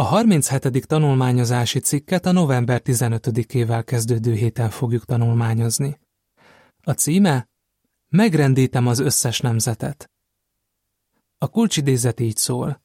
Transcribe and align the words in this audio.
A 0.00 0.02
37. 0.02 0.86
tanulmányozási 0.86 1.78
cikket 1.78 2.26
a 2.26 2.32
november 2.32 2.80
15-ével 2.84 3.82
kezdődő 3.86 4.34
héten 4.34 4.70
fogjuk 4.70 5.04
tanulmányozni. 5.04 6.00
A 6.82 6.92
címe 6.92 7.48
Megrendítem 8.08 8.86
az 8.86 8.98
összes 8.98 9.40
nemzetet. 9.40 10.10
A 11.38 11.48
kulcsidézet 11.48 12.20
így 12.20 12.36
szól. 12.36 12.82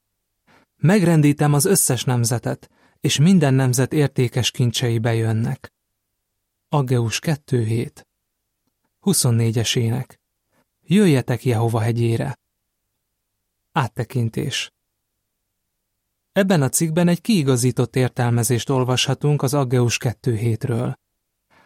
Megrendítem 0.76 1.54
az 1.54 1.66
összes 1.66 2.04
nemzetet, 2.04 2.70
és 3.00 3.20
minden 3.20 3.54
nemzet 3.54 3.94
értékes 3.94 4.52
kincsei 4.52 5.00
bejönnek. 5.00 5.74
Aggeus 6.70 7.20
2.7 7.20 8.04
24-es 9.02 9.78
ének 9.78 10.20
Jöjjetek 10.82 11.46
Jehova 11.46 11.80
hegyére. 11.80 12.40
Áttekintés 13.72 14.74
Ebben 16.36 16.62
a 16.62 16.70
cikkben 16.70 17.08
egy 17.08 17.22
kiigazított 17.22 17.96
értelmezést 17.96 18.70
olvashatunk 18.70 19.42
az 19.42 19.54
Aggeus 19.54 19.98
2.7-ről. 19.98 20.94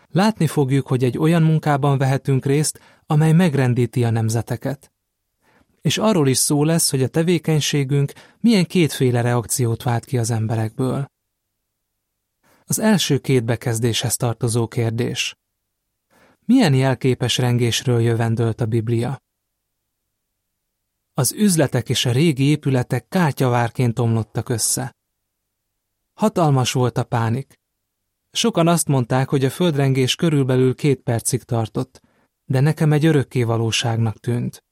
Látni 0.09 0.47
fogjuk, 0.47 0.87
hogy 0.87 1.03
egy 1.03 1.17
olyan 1.17 1.41
munkában 1.41 1.97
vehetünk 1.97 2.45
részt, 2.45 2.79
amely 3.05 3.31
megrendíti 3.31 4.03
a 4.03 4.09
nemzeteket. 4.09 4.91
És 5.81 5.97
arról 5.97 6.27
is 6.27 6.37
szó 6.37 6.63
lesz, 6.63 6.89
hogy 6.89 7.03
a 7.03 7.07
tevékenységünk 7.07 8.11
milyen 8.39 8.65
kétféle 8.65 9.21
reakciót 9.21 9.83
vált 9.83 10.05
ki 10.05 10.17
az 10.17 10.29
emberekből. 10.29 11.11
Az 12.65 12.79
első 12.79 13.17
két 13.17 13.43
bekezdéshez 13.43 14.15
tartozó 14.15 14.67
kérdés. 14.67 15.37
Milyen 16.45 16.73
jelképes 16.73 17.37
rengésről 17.37 18.01
jövendölt 18.01 18.61
a 18.61 18.65
Biblia? 18.65 19.21
Az 21.19 21.33
üzletek 21.33 21.89
és 21.89 22.05
a 22.05 22.11
régi 22.11 22.43
épületek 22.43 23.07
kártyavárként 23.07 23.99
omlottak 23.99 24.49
össze. 24.49 24.95
Hatalmas 26.13 26.71
volt 26.71 26.97
a 26.97 27.03
pánik. 27.03 27.53
Sokan 28.31 28.67
azt 28.67 28.87
mondták, 28.87 29.29
hogy 29.29 29.45
a 29.45 29.49
földrengés 29.49 30.15
körülbelül 30.15 30.75
két 30.75 30.99
percig 31.01 31.43
tartott, 31.43 32.01
de 32.45 32.59
nekem 32.59 32.93
egy 32.93 33.05
örökké 33.05 33.43
valóságnak 33.43 34.19
tűnt. 34.19 34.63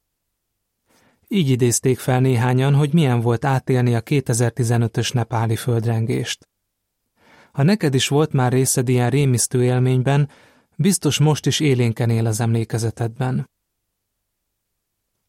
Így 1.27 1.49
idézték 1.49 1.99
fel 1.99 2.19
néhányan, 2.19 2.75
hogy 2.75 2.93
milyen 2.93 3.21
volt 3.21 3.45
átélni 3.45 3.95
a 3.95 4.01
2015-ös 4.01 5.13
nepáli 5.13 5.55
földrengést. 5.55 6.47
Ha 7.51 7.63
neked 7.63 7.93
is 7.93 8.07
volt 8.07 8.33
már 8.33 8.51
részed 8.51 8.89
ilyen 8.89 9.09
rémisztő 9.09 9.63
élményben, 9.63 10.29
biztos 10.75 11.19
most 11.19 11.45
is 11.45 11.59
élénken 11.59 12.09
él 12.09 12.25
az 12.25 12.39
emlékezetedben. 12.39 13.49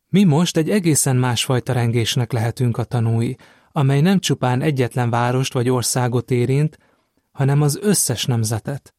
Mi 0.08 0.24
most 0.24 0.56
egy 0.56 0.70
egészen 0.70 1.16
másfajta 1.16 1.72
rengésnek 1.72 2.32
lehetünk 2.32 2.76
a 2.76 2.84
tanúi, 2.84 3.36
amely 3.72 4.00
nem 4.00 4.18
csupán 4.18 4.62
egyetlen 4.62 5.10
várost 5.10 5.52
vagy 5.52 5.68
országot 5.68 6.30
érint, 6.30 6.78
hanem 7.32 7.62
az 7.62 7.78
összes 7.80 8.24
nemzetet. 8.24 8.94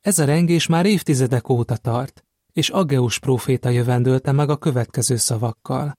Ez 0.00 0.18
a 0.18 0.24
rengés 0.24 0.66
már 0.66 0.86
évtizedek 0.86 1.48
óta 1.48 1.76
tart, 1.76 2.24
és 2.52 2.68
Ageus 2.68 3.18
próféta 3.18 3.68
jövendölte 3.68 4.32
meg 4.32 4.50
a 4.50 4.56
következő 4.56 5.16
szavakkal. 5.16 5.98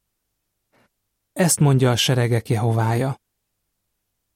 Ezt 1.33 1.59
mondja 1.59 1.91
a 1.91 1.95
seregek 1.95 2.49
Jehovája. 2.49 3.21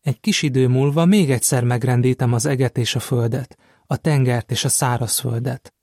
Egy 0.02 0.20
kis 0.20 0.42
idő 0.42 0.68
múlva 0.68 1.06
még 1.06 1.32
egyszer 1.32 1.64
megrendítem 1.64 2.34
az 2.34 2.46
eget 2.46 2.78
és 2.78 2.96
a 2.96 3.00
földet, 3.00 3.58
a 3.88 3.98
tengert 3.98 4.52
és 4.52 4.64
a 4.64 4.70
szárazföldet. 4.70 5.74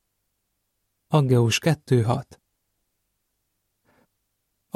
Aggeus 1.08 1.58
2.6 1.58 2.22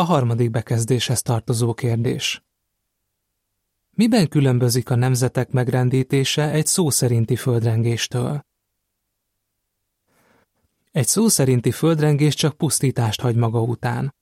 A 0.00 0.04
harmadik 0.04 0.50
bekezdéshez 0.50 1.22
tartozó 1.22 1.74
kérdés. 1.74 2.42
Miben 3.90 4.28
különbözik 4.28 4.90
a 4.90 4.94
nemzetek 4.94 5.50
megrendítése 5.50 6.50
egy 6.50 6.66
szó 6.66 6.90
szerinti 6.90 7.36
földrengéstől? 7.36 8.44
Egy 10.90 11.06
szó 11.06 11.28
szerinti 11.28 11.70
földrengés 11.70 12.34
csak 12.34 12.56
pusztítást 12.56 13.20
hagy 13.20 13.36
maga 13.36 13.62
után. 13.62 14.14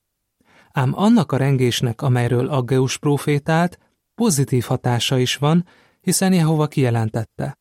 Ám 0.72 0.93
annak 0.94 1.33
a 1.33 1.37
rengésnek, 1.37 2.03
amelyről 2.03 2.49
Aggeus 2.49 2.99
profétált, 2.99 3.78
pozitív 4.15 4.65
hatása 4.65 5.19
is 5.19 5.37
van, 5.37 5.66
hiszen 6.00 6.33
Jehova 6.33 6.66
kijelentette. 6.66 7.59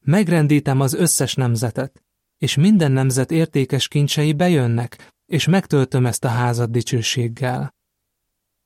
Megrendítem 0.00 0.80
az 0.80 0.94
összes 0.94 1.34
nemzetet, 1.34 2.02
és 2.38 2.56
minden 2.56 2.92
nemzet 2.92 3.30
értékes 3.30 3.88
kincsei 3.88 4.32
bejönnek, 4.32 5.13
és 5.26 5.46
megtöltöm 5.46 6.06
ezt 6.06 6.24
a 6.24 6.28
házat 6.28 6.70
dicsőséggel. 6.70 7.74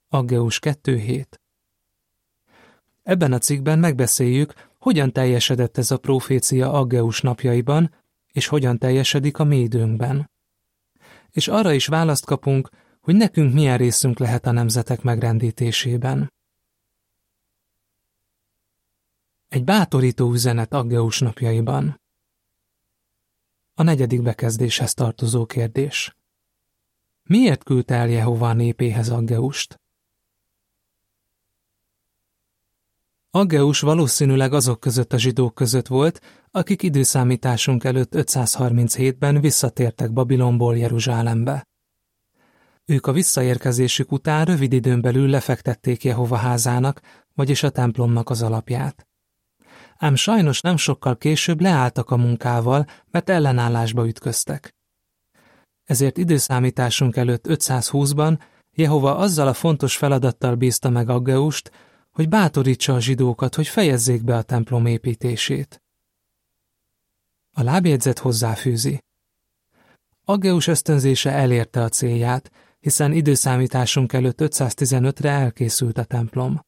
Aggeus 0.08 0.58
2.7 0.62 1.24
Ebben 3.02 3.32
a 3.32 3.38
cikkben 3.38 3.78
megbeszéljük, 3.78 4.68
hogyan 4.78 5.12
teljesedett 5.12 5.78
ez 5.78 5.90
a 5.90 5.98
profécia 5.98 6.72
Aggeus 6.72 7.20
napjaiban, 7.20 7.94
és 8.32 8.46
hogyan 8.46 8.78
teljesedik 8.78 9.38
a 9.38 9.44
mi 9.44 9.58
időnkben. 9.58 10.30
És 11.30 11.48
arra 11.48 11.72
is 11.72 11.86
választ 11.86 12.24
kapunk, 12.24 12.68
hogy 13.00 13.14
nekünk 13.14 13.52
milyen 13.52 13.76
részünk 13.76 14.18
lehet 14.18 14.46
a 14.46 14.50
nemzetek 14.50 15.02
megrendítésében. 15.02 16.32
Egy 19.48 19.64
bátorító 19.64 20.32
üzenet 20.32 20.72
Aggeus 20.72 21.18
napjaiban. 21.18 22.00
A 23.74 23.82
negyedik 23.82 24.22
bekezdéshez 24.22 24.94
tartozó 24.94 25.46
kérdés. 25.46 26.17
Miért 27.28 27.64
küldte 27.64 27.94
el 27.94 28.08
Jehova 28.08 28.48
a 28.48 28.52
népéhez 28.52 29.08
Aggeust? 29.08 29.80
Aggeus 33.30 33.80
valószínűleg 33.80 34.52
azok 34.52 34.80
között 34.80 35.12
a 35.12 35.18
zsidók 35.18 35.54
között 35.54 35.86
volt, 35.86 36.20
akik 36.50 36.82
időszámításunk 36.82 37.84
előtt 37.84 38.12
537-ben 38.14 39.40
visszatértek 39.40 40.12
Babilonból 40.12 40.76
Jeruzsálembe. 40.76 41.68
Ők 42.84 43.06
a 43.06 43.12
visszaérkezésük 43.12 44.12
után 44.12 44.44
rövid 44.44 44.72
időn 44.72 45.00
belül 45.00 45.28
lefektették 45.28 46.04
Jehova 46.04 46.36
házának, 46.36 47.00
vagyis 47.34 47.62
a 47.62 47.70
templomnak 47.70 48.30
az 48.30 48.42
alapját. 48.42 49.08
Ám 49.96 50.14
sajnos 50.14 50.60
nem 50.60 50.76
sokkal 50.76 51.16
később 51.16 51.60
leálltak 51.60 52.10
a 52.10 52.16
munkával, 52.16 52.86
mert 53.10 53.28
ellenállásba 53.30 54.06
ütköztek. 54.06 54.77
Ezért 55.88 56.16
időszámításunk 56.16 57.16
előtt 57.16 57.44
520-ban 57.48 58.38
Jehova 58.74 59.16
azzal 59.16 59.48
a 59.48 59.54
fontos 59.54 59.96
feladattal 59.96 60.54
bízta 60.54 60.90
meg 60.90 61.08
Aggeust, 61.08 61.70
hogy 62.10 62.28
bátorítsa 62.28 62.94
a 62.94 63.00
zsidókat, 63.00 63.54
hogy 63.54 63.66
fejezzék 63.66 64.24
be 64.24 64.36
a 64.36 64.42
templom 64.42 64.86
építését. 64.86 65.82
A 67.52 67.62
lábjegyzet 67.62 68.18
hozzáfűzi. 68.18 69.04
Aggeus 70.24 70.66
ösztönzése 70.66 71.30
elérte 71.30 71.82
a 71.82 71.88
célját, 71.88 72.50
hiszen 72.80 73.12
időszámításunk 73.12 74.12
előtt 74.12 74.38
515-re 74.40 75.30
elkészült 75.30 75.98
a 75.98 76.04
templom. 76.04 76.64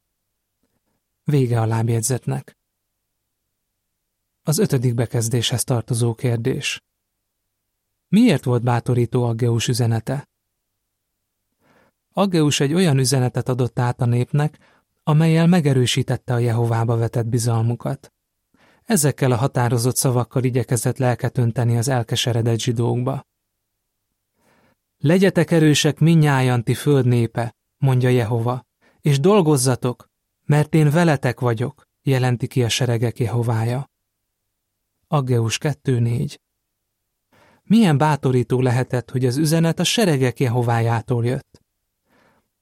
Vége 1.25 1.61
a 1.61 1.67
lábjegyzetnek. 1.67 2.57
Az 4.43 4.59
ötödik 4.59 4.95
bekezdéshez 4.95 5.65
tartozó 5.65 6.15
kérdés. 6.15 6.81
Miért 8.11 8.45
volt 8.45 8.63
bátorító 8.63 9.25
Aggeus 9.25 9.69
üzenete? 9.69 10.29
Aggeus 12.13 12.61
egy 12.61 12.75
olyan 12.75 12.99
üzenetet 12.99 13.49
adott 13.49 13.79
át 13.79 14.01
a 14.01 14.05
népnek, 14.05 14.59
amelyel 15.03 15.47
megerősítette 15.47 16.35
a 16.35 16.39
Jehovába 16.39 16.97
vetett 16.97 17.27
bizalmukat. 17.27 18.13
Ezekkel 18.85 19.31
a 19.31 19.37
határozott 19.37 19.97
szavakkal 19.97 20.45
igyekezett 20.45 20.99
lelket 20.99 21.39
önteni 21.39 21.77
az 21.77 21.89
elkeseredett 21.89 22.59
zsidókba. 22.59 23.27
Legyetek 24.99 25.51
erősek 25.51 25.99
minnyájan 25.99 26.65
ti 26.65 26.75
föld 26.75 27.07
népe, 27.07 27.57
mondja 27.79 28.09
Jehova, 28.09 28.67
és 29.01 29.21
dolgozzatok, 29.21 30.11
mert 30.45 30.75
én 30.75 30.91
veletek 30.91 31.41
vagyok, 31.41 31.83
jelenti 32.03 32.47
ki 32.47 32.63
a 32.65 32.69
seregek 32.69 33.19
Jehovája. 33.19 33.91
Aggeus 35.07 35.59
2.4 35.59 36.37
Milyen 37.71 37.99
bátorító 37.99 38.61
lehetett, 38.61 39.11
hogy 39.11 39.27
az 39.27 39.37
üzenet 39.37 39.79
a 39.79 39.85
seregek 39.85 40.41
Jehovájától 40.41 41.25
jött. 41.25 41.63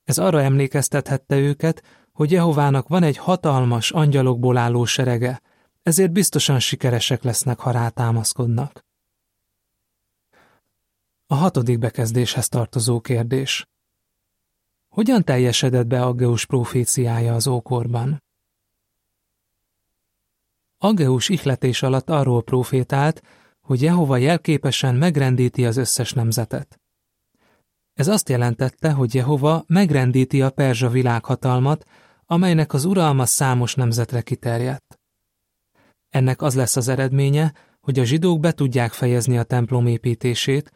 Ez 0.04 0.18
arra 0.18 0.42
emlékeztethette 0.42 1.36
őket, 1.36 1.82
hogy 2.12 2.30
Jehovának 2.30 2.88
van 2.88 3.02
egy 3.02 3.16
hatalmas 3.16 3.90
angyalokból 3.90 4.56
álló 4.56 4.84
serege, 4.84 5.42
ezért 5.82 6.12
biztosan 6.12 6.58
sikeresek 6.58 7.22
lesznek, 7.22 7.58
ha 7.58 7.70
rátámaszkodnak. 7.70 8.84
A 11.26 11.34
hatodik 11.34 11.78
bekezdéshez 11.78 12.48
tartozó 12.48 13.00
kérdés. 13.00 13.68
Hogyan 14.88 15.24
teljesedett 15.24 15.86
be 15.86 16.02
Aggeus 16.02 16.46
proféciája 16.46 17.34
az 17.34 17.46
ókorban? 17.46 18.22
Aggeus 20.78 21.28
ihletés 21.28 21.82
alatt 21.82 22.10
arról 22.10 22.42
profétált, 22.42 23.22
hogy 23.68 23.82
Jehova 23.82 24.16
jelképesen 24.16 24.94
megrendíti 24.94 25.66
az 25.66 25.76
összes 25.76 26.12
nemzetet. 26.12 26.80
Ez 27.94 28.08
azt 28.08 28.28
jelentette, 28.28 28.92
hogy 28.92 29.14
Jehova 29.14 29.64
megrendíti 29.66 30.42
a 30.42 30.50
perzsa 30.50 30.88
világhatalmat, 30.88 31.84
amelynek 32.26 32.72
az 32.72 32.84
uralma 32.84 33.26
számos 33.26 33.74
nemzetre 33.74 34.20
kiterjedt. 34.20 35.00
Ennek 36.08 36.42
az 36.42 36.54
lesz 36.54 36.76
az 36.76 36.88
eredménye, 36.88 37.54
hogy 37.80 37.98
a 37.98 38.04
zsidók 38.04 38.40
be 38.40 38.52
tudják 38.52 38.92
fejezni 38.92 39.38
a 39.38 39.42
templom 39.42 39.86
építését, 39.86 40.72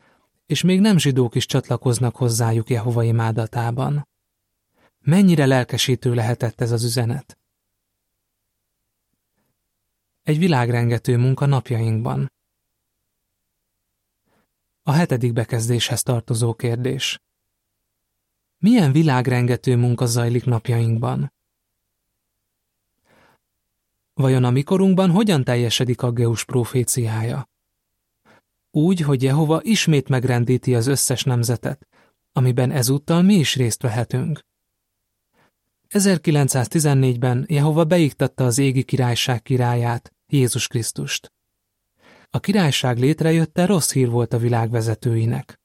és 0.47 0.63
még 0.63 0.81
nem 0.81 0.99
zsidók 0.99 1.35
is 1.35 1.47
csatlakoznak 1.47 2.17
hozzájuk 2.17 2.71
Jehova 2.71 3.03
imádatában. 3.03 4.09
Mennyire 4.99 5.47
lelkesítő 5.47 6.15
lehetett 6.15 6.61
ez 6.61 6.71
az 6.71 6.85
üzenet? 6.85 7.39
Egy 10.23 10.39
világrengető 10.39 11.17
munka 11.17 11.47
napjainkban. 11.47 12.31
A 14.83 14.93
hetedik 14.93 15.33
bekezdéshez 15.33 16.03
tartozó 16.03 16.55
kérdés. 16.55 17.21
Milyen 18.59 18.93
világrengető 18.93 19.77
munka 19.77 20.07
zajlik 20.07 20.45
napjainkban? 20.45 21.33
Vajon 24.15 24.45
a 24.45 24.51
mikorunkban 24.51 25.11
hogyan 25.11 25.45
teljesedik 25.45 26.03
a 26.03 26.11
Geus 26.11 26.45
proféciája? 26.45 27.49
Úgy, 28.71 29.01
hogy 29.01 29.23
Jehova 29.23 29.63
ismét 29.63 30.09
megrendíti 30.09 30.75
az 30.75 30.87
összes 30.87 31.25
nemzetet, 31.25 31.89
amiben 32.33 32.71
ezúttal 32.71 33.23
mi 33.23 33.35
is 33.35 33.57
részt 33.57 33.83
vehetünk. 33.83 34.41
1914-ben 35.89 37.45
Jehova 37.49 37.85
beiktatta 37.85 38.45
az 38.45 38.59
égi 38.59 38.83
királyság 38.83 39.43
királyát, 39.43 40.13
Jézus 40.27 40.67
Krisztust. 40.67 41.33
A 42.35 42.41
királyság 42.41 42.99
létrejötte 42.99 43.67
rossz 43.67 43.93
hír 43.93 44.11
volt 44.11 44.33
a 44.33 44.39
világ 44.39 44.71
vezetőinek. 44.71 45.61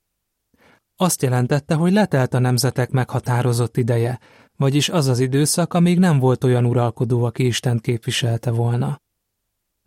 Azt 0.96 1.22
jelentette, 1.22 1.76
hogy 1.76 1.92
letelt 1.92 2.34
a 2.34 2.40
nemzetek 2.40 2.90
meghatározott 2.90 3.78
ideje, 3.78 4.20
vagyis 4.56 4.90
az 4.90 5.08
az 5.08 5.20
időszak, 5.20 5.74
amíg 5.74 6.00
nem 6.00 6.20
volt 6.20 6.44
olyan 6.44 6.66
uralkodó, 6.66 7.24
aki 7.24 7.46
Isten 7.46 7.80
képviselte 7.80 8.52
volna. 8.52 9.02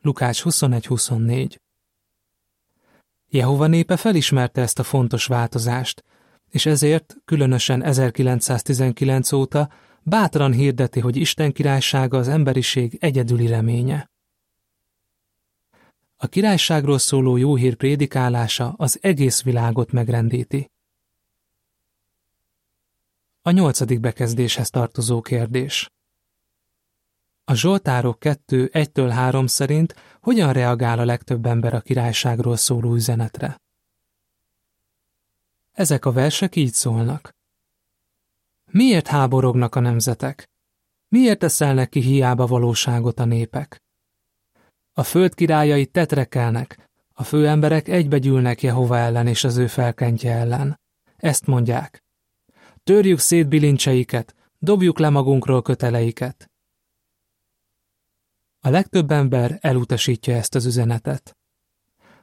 Lukács 0.02 0.42
21-24 0.44 1.56
Jehova 3.28 3.66
népe 3.66 3.96
felismerte 3.96 4.60
ezt 4.60 4.78
a 4.78 4.82
fontos 4.82 5.26
változást, 5.26 6.04
és 6.50 6.66
ezért, 6.66 7.16
különösen 7.24 7.82
1919 7.82 9.32
óta 9.32 9.70
bátran 10.02 10.52
hirdeti, 10.52 11.00
hogy 11.00 11.16
Isten 11.16 11.52
királysága 11.52 12.18
az 12.18 12.28
emberiség 12.28 12.96
egyedüli 13.00 13.46
reménye. 13.46 14.09
A 16.22 16.26
királyságról 16.26 16.98
szóló 16.98 17.36
jó 17.36 17.54
hír 17.54 17.74
prédikálása 17.74 18.74
az 18.76 18.98
egész 19.02 19.42
világot 19.42 19.92
megrendíti. 19.92 20.70
A 23.42 23.50
nyolcadik 23.50 24.00
bekezdéshez 24.00 24.70
tartozó 24.70 25.20
kérdés. 25.20 25.90
A 27.44 27.54
Zsoltárok 27.54 28.18
2, 28.18 28.70
1-től 28.72 29.10
3 29.12 29.46
szerint 29.46 29.94
hogyan 30.20 30.52
reagál 30.52 30.98
a 30.98 31.04
legtöbb 31.04 31.46
ember 31.46 31.74
a 31.74 31.80
királyságról 31.80 32.56
szóló 32.56 32.94
üzenetre? 32.94 33.60
Ezek 35.72 36.04
a 36.04 36.12
versek 36.12 36.56
így 36.56 36.72
szólnak. 36.72 37.34
Miért 38.64 39.06
háborognak 39.06 39.74
a 39.74 39.80
nemzetek? 39.80 40.50
Miért 41.08 41.38
teszelnek 41.38 41.88
ki 41.88 42.00
hiába 42.00 42.46
valóságot 42.46 43.18
a 43.18 43.24
népek? 43.24 43.82
A 45.00 45.02
föld 45.02 45.34
királyai 45.34 45.86
tetrekelnek, 45.86 46.88
a 47.14 47.22
főemberek 47.24 47.88
egybegyűlnek 47.88 48.62
Jehova 48.62 48.98
ellen 48.98 49.26
és 49.26 49.44
az 49.44 49.56
ő 49.56 49.66
felkentje 49.66 50.32
ellen. 50.32 50.80
Ezt 51.16 51.46
mondják. 51.46 52.04
Törjük 52.84 53.18
szét 53.18 53.48
bilincseiket, 53.48 54.34
dobjuk 54.58 54.98
le 54.98 55.08
magunkról 55.08 55.62
köteleiket. 55.62 56.50
A 58.60 58.68
legtöbb 58.68 59.10
ember 59.10 59.58
elutasítja 59.60 60.34
ezt 60.34 60.54
az 60.54 60.66
üzenetet. 60.66 61.36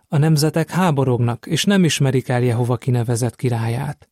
A 0.07 0.17
nemzetek 0.17 0.69
háborognak, 0.69 1.45
és 1.45 1.63
nem 1.63 1.83
ismerik 1.83 2.27
el 2.27 2.41
Jehova 2.41 2.77
kinevezett 2.77 3.35
királyát. 3.35 4.09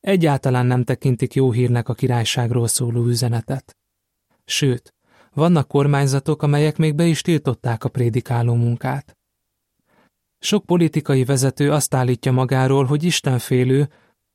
Egyáltalán 0.00 0.66
nem 0.66 0.84
tekintik 0.84 1.34
jó 1.34 1.52
hírnek 1.52 1.88
a 1.88 1.94
királyságról 1.94 2.68
szóló 2.68 3.04
üzenetet. 3.04 3.76
Sőt, 4.44 4.94
vannak 5.34 5.68
kormányzatok, 5.68 6.42
amelyek 6.42 6.76
még 6.76 6.94
be 6.94 7.06
is 7.06 7.22
tiltották 7.22 7.84
a 7.84 7.88
prédikáló 7.88 8.54
munkát. 8.54 9.18
Sok 10.38 10.66
politikai 10.66 11.24
vezető 11.24 11.72
azt 11.72 11.94
állítja 11.94 12.32
magáról, 12.32 12.84
hogy 12.84 13.04
Isten 13.04 13.38
félő, 13.38 13.88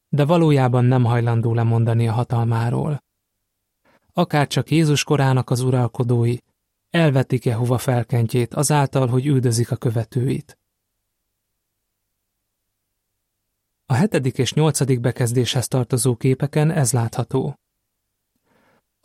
de 0.09 0.25
valójában 0.25 0.85
nem 0.85 1.03
hajlandó 1.03 1.53
lemondani 1.53 2.07
a 2.07 2.13
hatalmáról. 2.13 3.03
Akárcsak 4.13 4.71
Jézus 4.71 5.03
korának 5.03 5.49
az 5.49 5.59
uralkodói, 5.59 6.37
elvetik 6.89 7.45
Jehova 7.45 7.77
felkentjét 7.77 8.53
azáltal, 8.53 9.07
hogy 9.07 9.25
üldözik 9.25 9.71
a 9.71 9.75
követőit. 9.75 10.57
A 13.85 13.93
hetedik 13.93 14.37
és 14.37 14.53
nyolcadik 14.53 14.99
bekezdéshez 14.99 15.67
tartozó 15.67 16.15
képeken 16.15 16.71
ez 16.71 16.91
látható. 16.91 17.59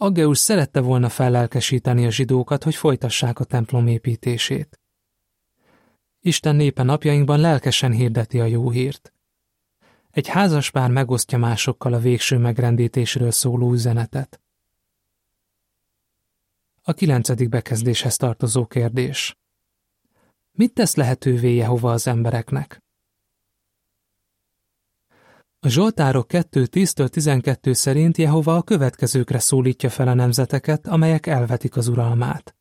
Aggeus 0.02 0.38
szerette 0.38 0.80
volna 0.80 1.08
fellelkesíteni 1.08 2.06
a 2.06 2.10
zsidókat, 2.10 2.64
hogy 2.64 2.74
folytassák 2.74 3.38
a 3.38 3.44
templom 3.44 3.86
építését. 3.86 4.80
Isten 6.20 6.56
népe 6.56 6.82
napjainkban 6.82 7.40
lelkesen 7.40 7.92
hirdeti 7.92 8.40
a 8.40 8.44
jó 8.44 8.70
hírt. 8.70 9.12
Egy 10.10 10.28
házaspár 10.28 10.90
megosztja 10.90 11.38
másokkal 11.38 11.92
a 11.92 11.98
végső 11.98 12.38
megrendítésről 12.38 13.30
szóló 13.30 13.72
üzenetet. 13.72 14.40
A 16.82 16.92
kilencedik 16.92 17.48
bekezdéshez 17.48 18.16
tartozó 18.16 18.66
kérdés. 18.66 19.38
Mit 20.52 20.74
tesz 20.74 20.94
lehetővé 20.94 21.54
Jehova 21.54 21.92
az 21.92 22.06
embereknek? 22.06 22.82
A 25.62 25.68
Zsoltárok 25.68 26.26
2.10-12 26.28 27.72
szerint 27.72 28.16
Jehova 28.16 28.56
a 28.56 28.62
következőkre 28.62 29.38
szólítja 29.38 29.90
fel 29.90 30.08
a 30.08 30.14
nemzeteket, 30.14 30.86
amelyek 30.86 31.26
elvetik 31.26 31.76
az 31.76 31.88
uralmát. 31.88 32.56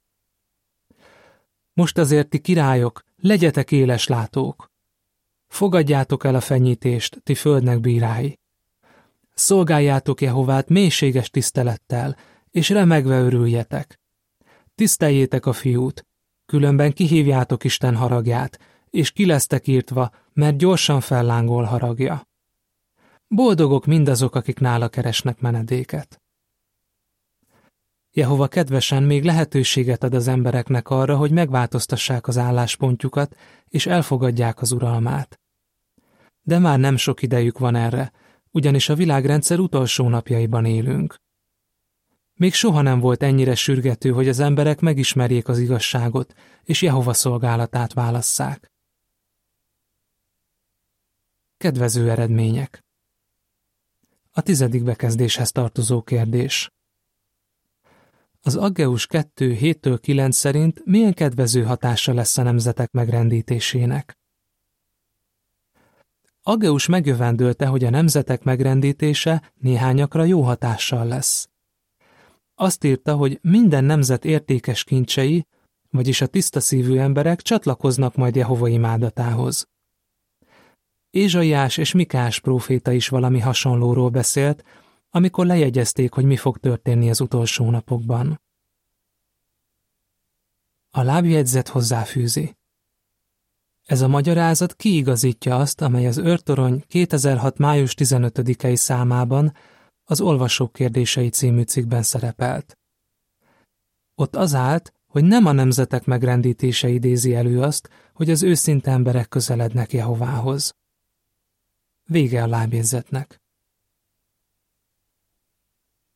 Most 1.73 1.97
azért 1.97 2.29
ti 2.29 2.39
királyok, 2.39 3.03
legyetek 3.15 3.71
éles 3.71 4.07
látók. 4.07 4.71
Fogadjátok 5.47 6.23
el 6.23 6.35
a 6.35 6.39
fenyítést, 6.39 7.21
ti 7.23 7.35
földnek 7.35 7.79
bírái. 7.79 8.39
Szolgáljátok 9.33 10.21
Jehovát 10.21 10.69
mélységes 10.69 11.29
tisztelettel, 11.29 12.17
és 12.51 12.69
remegve 12.69 13.19
örüljetek. 13.19 13.99
Tiszteljétek 14.75 15.45
a 15.45 15.53
fiút, 15.53 16.07
különben 16.45 16.93
kihívjátok 16.93 17.63
Isten 17.63 17.95
haragját, 17.95 18.59
és 18.89 19.11
ki 19.11 19.25
lesztek 19.25 19.67
írtva, 19.67 20.11
mert 20.33 20.57
gyorsan 20.57 21.01
fellángol 21.01 21.63
haragja. 21.63 22.28
Boldogok 23.31 23.85
mindazok, 23.85 24.35
akik 24.35 24.59
nála 24.59 24.87
keresnek 24.87 25.39
menedéket. 25.39 26.21
Jehova 28.11 28.47
kedvesen 28.47 29.03
még 29.03 29.23
lehetőséget 29.23 30.03
ad 30.03 30.13
az 30.13 30.27
embereknek 30.27 30.89
arra, 30.89 31.17
hogy 31.17 31.31
megváltoztassák 31.31 32.27
az 32.27 32.37
álláspontjukat, 32.37 33.35
és 33.67 33.85
elfogadják 33.85 34.61
az 34.61 34.71
uralmát. 34.71 35.39
De 36.41 36.59
már 36.59 36.79
nem 36.79 36.97
sok 36.97 37.21
idejük 37.21 37.57
van 37.57 37.75
erre, 37.75 38.11
ugyanis 38.51 38.89
a 38.89 38.95
világrendszer 38.95 39.59
utolsó 39.59 40.09
napjaiban 40.09 40.65
élünk. 40.65 41.15
Még 42.33 42.53
soha 42.53 42.81
nem 42.81 42.99
volt 42.99 43.23
ennyire 43.23 43.55
sürgető, 43.55 44.11
hogy 44.11 44.27
az 44.27 44.39
emberek 44.39 44.79
megismerjék 44.79 45.47
az 45.47 45.59
igazságot, 45.59 46.33
és 46.63 46.81
Jehova 46.81 47.13
szolgálatát 47.13 47.93
válasszák. 47.93 48.71
Kedvező 51.57 52.09
eredmények 52.09 52.87
a 54.39 54.41
tizedik 54.41 54.83
bekezdéshez 54.83 55.51
tartozó 55.51 56.01
kérdés. 56.01 56.71
Az 58.41 58.55
Aggeus 58.55 59.05
2 59.05 59.57
7-től 59.61 59.97
9 60.01 60.35
szerint 60.35 60.85
milyen 60.85 61.13
kedvező 61.13 61.63
hatása 61.63 62.13
lesz 62.13 62.37
a 62.37 62.43
nemzetek 62.43 62.91
megrendítésének? 62.91 64.17
Aggeus 66.43 66.85
megjövendölte, 66.85 67.65
hogy 67.65 67.83
a 67.83 67.89
nemzetek 67.89 68.43
megrendítése 68.43 69.51
néhányakra 69.55 70.23
jó 70.23 70.41
hatással 70.41 71.05
lesz. 71.05 71.49
Azt 72.55 72.83
írta, 72.83 73.15
hogy 73.15 73.39
minden 73.41 73.83
nemzet 73.83 74.25
értékes 74.25 74.83
kincsei, 74.83 75.47
vagyis 75.89 76.21
a 76.21 76.27
tiszta 76.27 76.59
szívű 76.59 76.97
emberek 76.97 77.41
csatlakoznak 77.41 78.15
majd 78.15 78.35
Jehova 78.35 78.67
imádatához. 78.67 79.67
Ézsaiás 81.09 81.77
és 81.77 81.91
Mikás 81.93 82.39
próféta 82.39 82.91
is 82.91 83.07
valami 83.07 83.39
hasonlóról 83.39 84.09
beszélt, 84.09 84.63
amikor 85.09 85.45
lejegyezték, 85.45 86.13
hogy 86.13 86.25
mi 86.25 86.37
fog 86.37 86.57
történni 86.57 87.09
az 87.09 87.21
utolsó 87.21 87.69
napokban. 87.69 88.41
A 90.91 91.01
lábjegyzet 91.01 91.67
hozzáfűzi. 91.67 92.57
Ez 93.85 94.01
a 94.01 94.07
magyarázat 94.07 94.75
kiigazítja 94.75 95.55
azt, 95.57 95.81
amely 95.81 96.07
az 96.07 96.17
őrtorony 96.17 96.83
2006. 96.87 97.57
május 97.57 97.93
15-i 97.97 98.75
számában 98.75 99.53
az 100.03 100.21
Olvasók 100.21 100.73
kérdései 100.73 101.29
című 101.29 101.61
cikkben 101.61 102.03
szerepelt. 102.03 102.77
Ott 104.15 104.35
az 104.35 104.53
állt, 104.53 104.93
hogy 105.07 105.23
nem 105.23 105.45
a 105.45 105.51
nemzetek 105.51 106.05
megrendítése 106.05 106.87
idézi 106.87 107.35
elő 107.35 107.61
azt, 107.61 107.89
hogy 108.13 108.29
az 108.29 108.43
őszinte 108.43 108.91
emberek 108.91 109.27
közelednek 109.29 109.93
Jehovához. 109.93 110.77
Vége 112.09 112.43
a 112.43 112.47
lábjegyzetnek. 112.47 113.41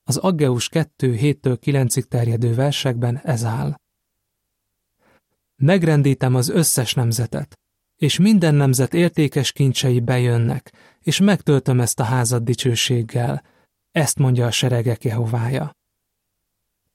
Az 0.03 0.17
Aggeus 0.17 0.69
2 0.69 1.17
7-től 1.19 1.57
9-ig 1.62 2.03
terjedő 2.03 2.55
versekben 2.55 3.17
ez 3.17 3.43
áll. 3.43 3.75
Megrendítem 5.55 6.35
az 6.35 6.50
összes 6.50 6.93
nemzetet, 6.93 7.59
és 7.95 8.17
minden 8.17 8.55
nemzet 8.55 8.93
értékes 8.93 9.51
kincsei 9.51 10.00
bejönnek, 10.00 10.73
és 11.00 11.19
megtöltöm 11.19 11.79
ezt 11.79 12.00
a 12.00 12.03
házat 12.03 12.43
dicsőséggel, 12.43 13.43
ezt 13.91 14.17
mondja 14.17 14.45
a 14.45 14.51
seregek 14.51 15.03
Jehovája. 15.03 15.71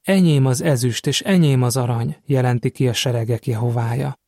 Enyém 0.02 0.46
az 0.46 0.60
ezüst, 0.60 1.06
és 1.06 1.20
enyém 1.20 1.62
az 1.62 1.76
arany, 1.76 2.16
jelenti 2.26 2.70
ki 2.70 2.88
a 2.88 2.92
seregek 2.92 3.46
Jehovája. 3.46 4.18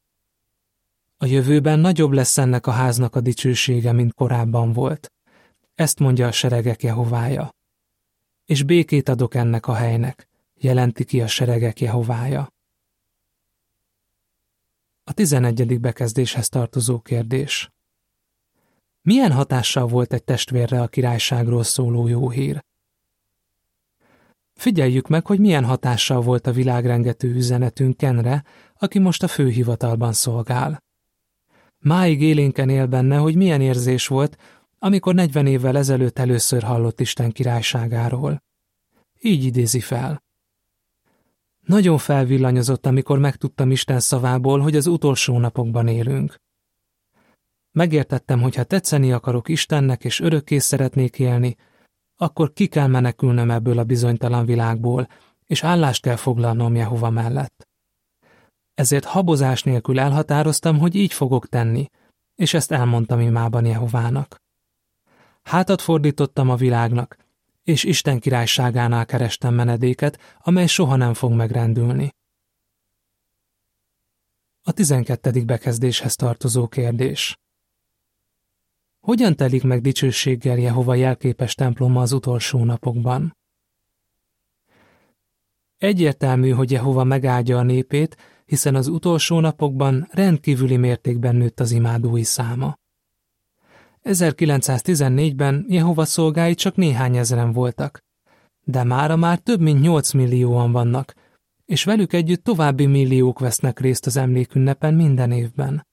A 1.22 1.26
jövőben 1.26 1.78
nagyobb 1.78 2.12
lesz 2.12 2.38
ennek 2.38 2.66
a 2.66 2.70
háznak 2.70 3.14
a 3.16 3.20
dicsősége, 3.20 3.92
mint 3.92 4.14
korábban 4.14 4.72
volt. 4.72 5.12
Ezt 5.74 5.98
mondja 5.98 6.26
a 6.26 6.32
seregek 6.32 6.82
Jehovája. 6.82 7.54
És 8.44 8.62
békét 8.62 9.08
adok 9.08 9.34
ennek 9.34 9.66
a 9.66 9.74
helynek, 9.74 10.28
jelenti 10.54 11.04
ki 11.04 11.20
a 11.20 11.26
seregek 11.26 11.80
Jehovája. 11.80 12.52
A 15.04 15.12
tizenegyedik 15.12 15.80
bekezdéshez 15.80 16.48
tartozó 16.48 17.00
kérdés. 17.00 17.70
Milyen 19.02 19.32
hatással 19.32 19.86
volt 19.86 20.12
egy 20.12 20.24
testvérre 20.24 20.82
a 20.82 20.88
királyságról 20.88 21.62
szóló 21.62 22.06
jó 22.06 22.30
hír? 22.30 22.64
Figyeljük 24.54 25.08
meg, 25.08 25.26
hogy 25.26 25.40
milyen 25.40 25.64
hatással 25.64 26.20
volt 26.20 26.46
a 26.46 26.52
világrengető 26.52 27.34
üzenetünk 27.34 27.96
Kenre, 27.96 28.44
aki 28.78 28.98
most 28.98 29.22
a 29.22 29.28
főhivatalban 29.28 30.12
szolgál. 30.12 30.88
Máig 31.82 32.22
élénken 32.22 32.68
él 32.68 32.86
benne, 32.86 33.16
hogy 33.16 33.36
milyen 33.36 33.60
érzés 33.60 34.06
volt, 34.06 34.36
amikor 34.78 35.14
40 35.14 35.46
évvel 35.46 35.76
ezelőtt 35.76 36.18
először 36.18 36.62
hallott 36.62 37.00
Isten 37.00 37.30
királyságáról. 37.30 38.42
Így 39.20 39.44
idézi 39.44 39.80
fel. 39.80 40.22
Nagyon 41.66 41.98
felvillanyozott, 41.98 42.86
amikor 42.86 43.18
megtudtam 43.18 43.70
Isten 43.70 44.00
szavából, 44.00 44.60
hogy 44.60 44.76
az 44.76 44.86
utolsó 44.86 45.38
napokban 45.38 45.88
élünk. 45.88 46.40
Megértettem, 47.72 48.40
hogy 48.40 48.54
ha 48.54 48.64
tetszeni 48.64 49.12
akarok 49.12 49.48
Istennek 49.48 50.04
és 50.04 50.20
örökké 50.20 50.58
szeretnék 50.58 51.18
élni, 51.18 51.56
akkor 52.16 52.52
ki 52.52 52.66
kell 52.66 52.86
menekülnöm 52.86 53.50
ebből 53.50 53.78
a 53.78 53.84
bizonytalan 53.84 54.46
világból, 54.46 55.08
és 55.46 55.64
állást 55.64 56.02
kell 56.02 56.16
foglalnom 56.16 56.74
Jehova 56.74 57.10
mellett. 57.10 57.69
Ezért 58.74 59.04
habozás 59.04 59.62
nélkül 59.62 59.98
elhatároztam, 59.98 60.78
hogy 60.78 60.94
így 60.94 61.12
fogok 61.12 61.48
tenni, 61.48 61.90
és 62.34 62.54
ezt 62.54 62.72
elmondtam 62.72 63.20
imában 63.20 63.64
Jehovának. 63.64 64.36
Hátat 65.42 65.80
fordítottam 65.80 66.50
a 66.50 66.56
világnak, 66.56 67.16
és 67.64 67.84
Isten 67.84 68.18
királyságánál 68.18 69.06
kerestem 69.06 69.54
menedéket, 69.54 70.38
amely 70.38 70.66
soha 70.66 70.96
nem 70.96 71.14
fog 71.14 71.32
megrendülni. 71.32 72.14
A 74.62 74.72
tizenkettedik 74.72 75.44
bekezdéshez 75.44 76.14
tartozó 76.14 76.68
kérdés. 76.68 77.38
Hogyan 79.00 79.36
telik 79.36 79.62
meg 79.62 79.80
dicsőséggel 79.80 80.58
Jehova 80.58 80.94
jelképes 80.94 81.54
temploma 81.54 82.00
az 82.00 82.12
utolsó 82.12 82.64
napokban? 82.64 83.36
Egyértelmű, 85.78 86.50
hogy 86.50 86.70
Jehova 86.70 87.04
megáldja 87.04 87.58
a 87.58 87.62
népét, 87.62 88.16
hiszen 88.50 88.74
az 88.74 88.88
utolsó 88.88 89.40
napokban 89.40 90.08
rendkívüli 90.10 90.76
mértékben 90.76 91.36
nőtt 91.36 91.60
az 91.60 91.70
imádói 91.70 92.22
száma. 92.22 92.78
1914-ben 94.04 95.64
Jehova 95.68 96.04
szolgái 96.04 96.54
csak 96.54 96.76
néhány 96.76 97.16
ezeren 97.16 97.52
voltak, 97.52 98.04
de 98.64 98.84
mára 98.84 99.16
már 99.16 99.38
több 99.38 99.60
mint 99.60 99.80
8 99.80 100.12
millióan 100.12 100.72
vannak, 100.72 101.14
és 101.64 101.84
velük 101.84 102.12
együtt 102.12 102.44
további 102.44 102.86
milliók 102.86 103.38
vesznek 103.38 103.80
részt 103.80 104.06
az 104.06 104.16
emlékünnepen 104.16 104.94
minden 104.94 105.32
évben. 105.32 105.86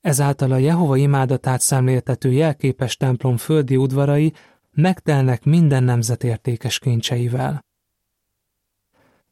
Ezáltal 0.00 0.52
a 0.52 0.56
Jehova 0.56 0.96
imádatát 0.96 1.60
szemléltető 1.60 2.32
jelképes 2.32 2.96
templom 2.96 3.36
földi 3.36 3.76
udvarai 3.76 4.32
megtelnek 4.70 5.44
minden 5.44 5.82
nemzet 5.82 6.24
értékes 6.24 6.78
kincseivel. 6.78 7.68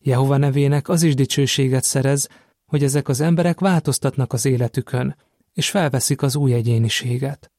Jehova 0.08 0.36
nevének 0.36 0.88
az 0.88 1.02
is 1.02 1.14
dicsőséget 1.14 1.84
szerez, 1.84 2.28
hogy 2.66 2.84
ezek 2.84 3.08
az 3.08 3.20
emberek 3.20 3.60
változtatnak 3.60 4.32
az 4.32 4.44
életükön, 4.44 5.16
és 5.52 5.70
felveszik 5.70 6.22
az 6.22 6.36
új 6.36 6.52
egyéniséget. 6.52 7.52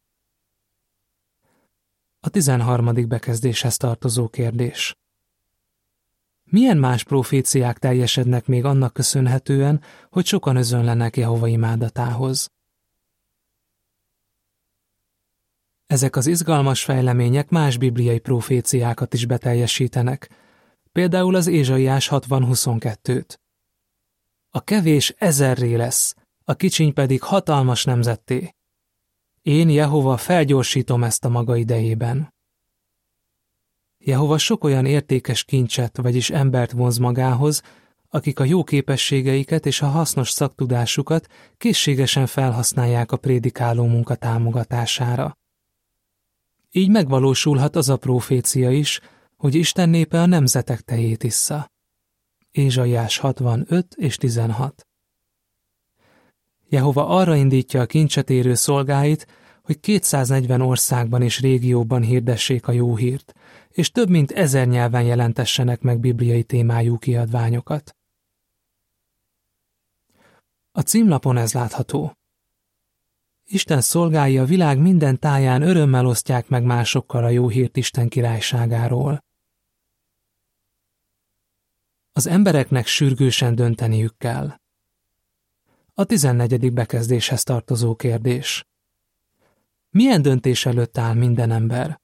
A 2.19 2.29
tizenharmadik 2.29 3.07
bekezdéshez 3.07 3.77
tartozó 3.77 4.27
kérdés. 4.27 4.97
Milyen 6.43 6.77
más 6.77 7.03
proféciák 7.03 7.77
teljesednek 7.77 8.45
még 8.47 8.65
annak 8.65 8.93
köszönhetően, 8.93 9.81
hogy 10.09 10.25
sokan 10.25 10.55
özönlenek 10.55 11.17
Jehova 11.17 11.47
imádatához? 11.47 12.51
Ezek 15.87 16.15
az 16.15 16.27
izgalmas 16.27 16.83
fejlemények 16.83 17.49
más 17.49 17.77
bibliai 17.77 18.19
proféciákat 18.19 19.13
is 19.13 19.25
beteljesítenek, 19.25 20.29
például 20.91 21.35
az 21.35 21.47
Ézsaiás 21.47 22.09
60-22-t. 22.11 23.37
A 24.49 24.61
kevés 24.61 25.15
ezerré 25.17 25.75
lesz, 25.75 26.15
a 26.43 26.53
kicsiny 26.53 26.93
pedig 26.93 27.21
hatalmas 27.21 27.83
nemzetté. 27.83 28.55
Én, 29.41 29.69
Jehova, 29.69 30.17
felgyorsítom 30.17 31.03
ezt 31.03 31.25
a 31.25 31.29
maga 31.29 31.55
idejében. 31.55 32.33
Jehova 33.97 34.37
sok 34.37 34.63
olyan 34.63 34.85
értékes 34.85 35.43
kincset, 35.43 35.97
vagyis 35.97 36.29
embert 36.29 36.71
vonz 36.71 36.97
magához, 36.97 37.61
akik 38.09 38.39
a 38.39 38.43
jó 38.43 38.63
képességeiket 38.63 39.65
és 39.65 39.81
a 39.81 39.87
hasznos 39.87 40.29
szaktudásukat 40.29 41.27
készségesen 41.57 42.25
felhasználják 42.25 43.11
a 43.11 43.17
prédikáló 43.17 43.85
munka 43.85 44.15
támogatására. 44.15 45.37
Így 46.71 46.89
megvalósulhat 46.89 47.75
az 47.75 47.89
a 47.89 47.97
profécia 47.97 48.71
is, 48.71 48.99
hogy 49.39 49.55
Isten 49.55 49.89
népe 49.89 50.21
a 50.21 50.25
nemzetek 50.25 50.81
tejét 50.81 51.23
issza. 51.23 51.71
Ézsaiás 52.51 53.17
65 53.17 53.95
és 53.95 54.17
16 54.17 54.87
Jehova 56.69 57.07
arra 57.07 57.35
indítja 57.35 57.81
a 57.81 57.85
kincset 57.85 58.29
érő 58.29 58.53
szolgáit, 58.53 59.27
hogy 59.63 59.79
240 59.79 60.61
országban 60.61 61.21
és 61.21 61.39
régióban 61.39 62.01
hirdessék 62.01 62.67
a 62.67 62.71
jó 62.71 62.95
hírt, 62.95 63.33
és 63.69 63.91
több 63.91 64.09
mint 64.09 64.31
ezer 64.31 64.67
nyelven 64.67 65.03
jelentessenek 65.03 65.81
meg 65.81 65.99
bibliai 65.99 66.43
témájú 66.43 66.97
kiadványokat. 66.97 67.95
A 70.71 70.81
címlapon 70.81 71.37
ez 71.37 71.53
látható. 71.53 72.17
Isten 73.45 73.81
szolgái 73.81 74.37
a 74.37 74.45
világ 74.45 74.79
minden 74.79 75.19
táján 75.19 75.61
örömmel 75.61 76.05
osztják 76.05 76.47
meg 76.47 76.63
másokkal 76.63 77.23
a 77.23 77.29
jó 77.29 77.47
hírt 77.47 77.77
Isten 77.77 78.07
királyságáról. 78.07 79.27
Az 82.19 82.27
embereknek 82.27 82.87
sürgősen 82.87 83.55
dönteniük 83.55 84.17
kell. 84.17 84.59
A 85.93 86.03
tizennegyedik 86.03 86.73
bekezdéshez 86.73 87.43
tartozó 87.43 87.95
kérdés. 87.95 88.65
Milyen 89.89 90.21
döntés 90.21 90.65
előtt 90.65 90.97
áll 90.97 91.13
minden 91.13 91.51
ember? 91.51 92.01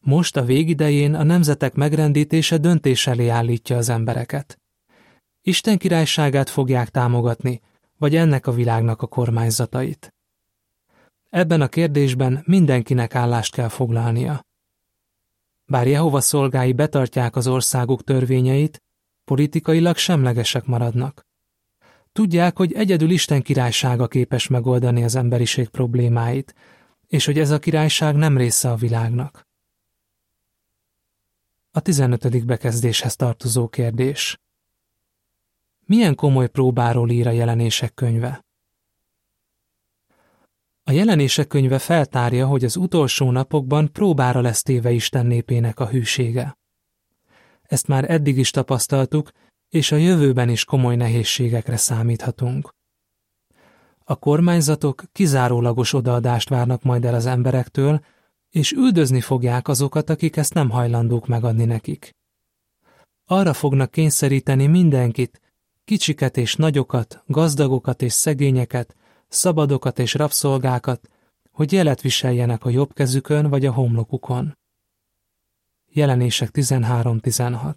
Most 0.00 0.36
a 0.36 0.44
végidején 0.44 1.14
a 1.14 1.22
nemzetek 1.22 1.74
megrendítése 1.74 2.58
döntés 2.58 3.06
elé 3.06 3.28
állítja 3.28 3.76
az 3.76 3.88
embereket. 3.88 4.60
Isten 5.42 5.78
királyságát 5.78 6.50
fogják 6.50 6.88
támogatni, 6.88 7.60
vagy 7.98 8.16
ennek 8.16 8.46
a 8.46 8.52
világnak 8.52 9.02
a 9.02 9.06
kormányzatait. 9.06 10.14
Ebben 11.30 11.60
a 11.60 11.68
kérdésben 11.68 12.42
mindenkinek 12.46 13.14
állást 13.14 13.54
kell 13.54 13.68
foglalnia. 13.68 14.45
Bár 15.68 15.86
Jehova 15.86 16.20
szolgái 16.20 16.72
betartják 16.72 17.36
az 17.36 17.46
országuk 17.46 18.04
törvényeit, 18.04 18.82
politikailag 19.24 19.96
semlegesek 19.96 20.64
maradnak. 20.64 21.26
Tudják, 22.12 22.56
hogy 22.56 22.72
egyedül 22.72 23.10
Isten 23.10 23.42
királysága 23.42 24.08
képes 24.08 24.46
megoldani 24.46 25.04
az 25.04 25.14
emberiség 25.14 25.68
problémáit, 25.68 26.54
és 27.06 27.24
hogy 27.24 27.38
ez 27.38 27.50
a 27.50 27.58
királyság 27.58 28.16
nem 28.16 28.36
része 28.36 28.70
a 28.70 28.76
világnak. 28.76 29.48
A 31.70 31.80
15. 31.80 32.46
bekezdéshez 32.46 33.16
tartozó 33.16 33.68
kérdés. 33.68 34.40
Milyen 35.86 36.14
komoly 36.14 36.48
próbáról 36.48 37.10
ír 37.10 37.26
a 37.26 37.30
jelenések 37.30 37.94
könyve? 37.94 38.45
A 40.88 40.92
jelenések 40.92 41.46
könyve 41.46 41.78
feltárja, 41.78 42.46
hogy 42.46 42.64
az 42.64 42.76
utolsó 42.76 43.30
napokban 43.30 43.92
próbára 43.92 44.40
lesz 44.40 44.62
téve 44.62 44.90
Isten 44.90 45.26
népének 45.26 45.80
a 45.80 45.88
hűsége. 45.88 46.58
Ezt 47.62 47.86
már 47.86 48.10
eddig 48.10 48.38
is 48.38 48.50
tapasztaltuk, 48.50 49.30
és 49.68 49.92
a 49.92 49.96
jövőben 49.96 50.48
is 50.48 50.64
komoly 50.64 50.96
nehézségekre 50.96 51.76
számíthatunk. 51.76 52.74
A 54.04 54.16
kormányzatok 54.16 55.04
kizárólagos 55.12 55.92
odaadást 55.92 56.48
várnak 56.48 56.82
majd 56.82 57.04
el 57.04 57.14
az 57.14 57.26
emberektől, 57.26 58.04
és 58.50 58.72
üldözni 58.72 59.20
fogják 59.20 59.68
azokat, 59.68 60.10
akik 60.10 60.36
ezt 60.36 60.54
nem 60.54 60.70
hajlandók 60.70 61.26
megadni 61.26 61.64
nekik. 61.64 62.10
Arra 63.24 63.52
fognak 63.52 63.90
kényszeríteni 63.90 64.66
mindenkit, 64.66 65.40
kicsiket 65.84 66.36
és 66.36 66.54
nagyokat, 66.56 67.22
gazdagokat 67.26 68.02
és 68.02 68.12
szegényeket, 68.12 68.96
szabadokat 69.28 69.98
és 69.98 70.14
rabszolgákat, 70.14 71.08
hogy 71.50 71.72
jelet 71.72 72.00
viseljenek 72.00 72.64
a 72.64 72.70
jobb 72.70 72.94
kezükön 72.94 73.48
vagy 73.48 73.66
a 73.66 73.72
homlokukon. 73.72 74.58
Jelenések 75.88 76.50
13-16 76.52 77.74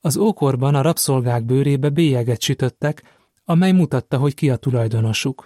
Az 0.00 0.16
ókorban 0.16 0.74
a 0.74 0.82
rabszolgák 0.82 1.44
bőrébe 1.44 1.88
bélyeget 1.88 2.40
sütöttek, 2.40 3.02
amely 3.44 3.72
mutatta, 3.72 4.18
hogy 4.18 4.34
ki 4.34 4.50
a 4.50 4.56
tulajdonosuk. 4.56 5.44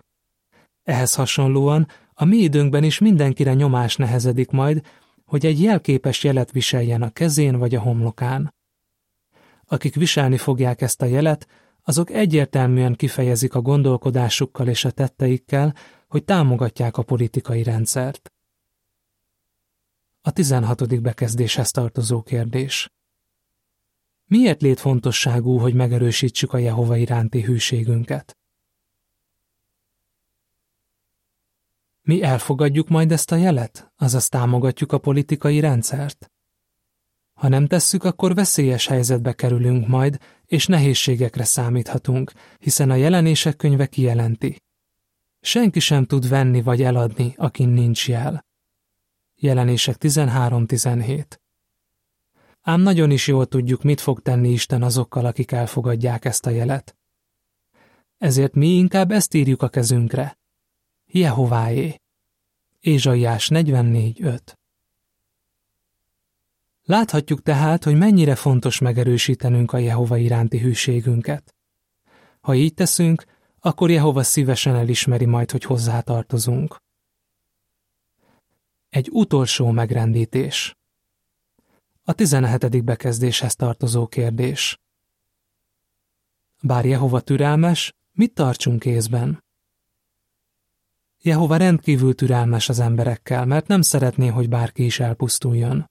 Ehhez 0.83 1.15
hasonlóan 1.15 1.87
a 2.15 2.25
mi 2.25 2.37
időnkben 2.37 2.85
is 2.85 2.99
mindenkire 2.99 3.55
nyomás 3.55 3.97
nehezedik 3.97 4.51
majd, 4.51 4.87
hogy 5.25 5.47
egy 5.47 5.63
jelképes 5.63 6.25
jelet 6.25 6.51
viseljen 6.51 7.03
a 7.03 7.11
kezén 7.11 7.59
vagy 7.59 7.75
a 7.75 7.81
homlokán. 7.81 8.55
Akik 9.67 9.95
viselni 9.95 10.37
fogják 10.37 10.81
ezt 10.81 11.03
a 11.03 11.07
jelet, 11.07 11.47
azok 11.89 12.11
egyértelműen 12.11 12.95
kifejezik 12.95 13.55
a 13.55 13.61
gondolkodásukkal 13.61 14.69
és 14.69 14.85
a 14.85 14.91
tetteikkel, 14.91 15.75
hogy 16.09 16.25
támogatják 16.25 16.97
a 16.97 17.03
politikai 17.03 17.63
rendszert. 17.63 18.33
A 20.23 20.31
16. 20.31 21.01
bekezdéshez 21.03 21.71
tartozó 21.71 22.23
kérdés. 22.23 22.91
Miért 24.25 24.63
létfontosságú, 24.63 25.59
hogy 25.59 25.75
megerősítsük 25.75 26.53
a 26.53 26.59
Jehova 26.59 26.97
iránti 26.97 27.43
hűségünket? 27.43 28.39
Mi 32.03 32.23
elfogadjuk 32.23 32.89
majd 32.89 33.13
ezt 33.13 33.33
a 33.33 33.37
jelet, 33.37 33.93
azaz 33.97 34.29
támogatjuk 34.29 34.93
a 34.93 34.99
politikai 34.99 35.61
rendszert? 35.61 36.31
Ha 37.39 37.49
nem 37.49 37.67
tesszük, 37.67 38.05
akkor 38.05 38.35
veszélyes 38.35 38.87
helyzetbe 38.87 39.33
kerülünk 39.33 39.87
majd, 39.87 40.19
és 40.47 40.67
nehézségekre 40.67 41.45
számíthatunk, 41.45 42.33
hiszen 42.59 42.91
a 42.91 42.95
jelenések 42.95 43.57
könyve 43.57 43.87
kijelenti. 43.87 44.63
Senki 45.41 45.81
sem 45.81 46.05
tud 46.05 46.29
venni 46.29 46.63
vagy 46.63 46.83
eladni, 46.83 47.35
akin 47.37 47.69
nincs 47.69 48.09
jel. 48.09 48.47
Jelenések 49.37 49.97
13-17 50.01 51.25
Ám 52.63 52.81
nagyon 52.81 53.11
is 53.11 53.27
jól 53.27 53.47
tudjuk, 53.47 53.83
mit 53.83 54.01
fog 54.01 54.23
tenni 54.23 54.49
Isten 54.49 54.83
azokkal, 54.83 55.25
akik 55.25 55.53
elfogadják 55.53 56.25
ezt 56.25 56.47
a 56.47 56.51
jelet. 56.51 56.97
Ezért 58.19 58.55
mi 58.55 58.69
inkább 58.69 59.11
ezt 59.11 59.35
írjuk 59.35 59.63
a 59.63 59.69
kezünkre. 59.69 60.39
Jehováé. 61.07 62.01
Ézsaiás 62.81 63.49
44.5 63.53 64.39
Láthatjuk 66.89 67.43
tehát, 67.43 67.85
hogy 67.85 67.97
mennyire 67.97 68.35
fontos 68.35 68.79
megerősítenünk 68.79 69.73
a 69.73 69.79
Jehova 69.79 70.17
iránti 70.17 70.59
hűségünket. 70.59 71.55
Ha 72.41 72.55
így 72.55 72.75
teszünk, 72.75 73.25
akkor 73.61 73.91
Jehova 73.91 74.23
szívesen 74.23 74.75
elismeri 74.75 75.25
majd, 75.25 75.51
hogy 75.51 75.65
hozzátartozunk. 75.65 76.77
Egy 78.89 79.09
utolsó 79.13 79.71
megrendítés. 79.71 80.77
A 82.05 82.13
17. 82.13 82.85
bekezdéshez 82.85 83.55
tartozó 83.55 84.07
kérdés. 84.07 84.81
Bár 86.63 86.85
Jehova 86.85 87.21
türelmes, 87.21 87.95
mit 88.13 88.35
tartsunk 88.35 88.81
kézben? 88.81 89.45
Jehova 91.23 91.57
rendkívül 91.57 92.15
türelmes 92.15 92.69
az 92.69 92.79
emberekkel, 92.79 93.45
mert 93.45 93.67
nem 93.67 93.83
szeretné, 93.83 94.27
hogy 94.27 94.49
bárki 94.49 94.85
is 94.85 95.01
elpusztuljon. 95.01 95.91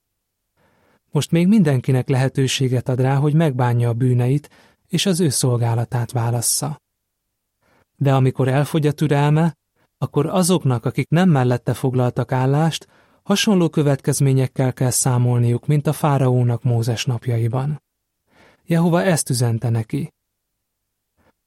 Most 1.10 1.30
még 1.30 1.48
mindenkinek 1.48 2.08
lehetőséget 2.08 2.88
ad 2.88 3.00
rá, 3.00 3.14
hogy 3.14 3.34
megbánja 3.34 3.88
a 3.88 3.92
bűneit, 3.92 4.50
és 4.88 5.06
az 5.06 5.20
ő 5.20 5.28
szolgálatát 5.28 6.12
válassza. 6.12 6.80
De 7.96 8.14
amikor 8.14 8.48
elfogy 8.48 8.86
a 8.86 8.92
türelme, 8.92 9.56
akkor 9.98 10.26
azoknak, 10.26 10.84
akik 10.84 11.08
nem 11.08 11.28
mellette 11.28 11.74
foglaltak 11.74 12.32
állást, 12.32 12.86
hasonló 13.22 13.68
következményekkel 13.68 14.72
kell 14.72 14.90
számolniuk, 14.90 15.66
mint 15.66 15.86
a 15.86 15.92
fáraónak 15.92 16.62
Mózes 16.62 17.04
napjaiban. 17.04 17.82
Jehova 18.66 19.02
ezt 19.02 19.30
üzente 19.30 19.68
neki. 19.68 20.12